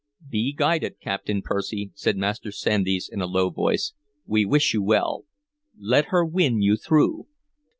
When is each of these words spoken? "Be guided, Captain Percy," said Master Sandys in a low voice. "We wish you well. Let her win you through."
"Be 0.27 0.51
guided, 0.51 0.99
Captain 0.99 1.43
Percy," 1.43 1.91
said 1.93 2.17
Master 2.17 2.51
Sandys 2.51 3.07
in 3.07 3.21
a 3.21 3.27
low 3.27 3.51
voice. 3.51 3.93
"We 4.25 4.45
wish 4.45 4.73
you 4.73 4.81
well. 4.81 5.25
Let 5.77 6.05
her 6.05 6.25
win 6.25 6.59
you 6.59 6.75
through." 6.75 7.27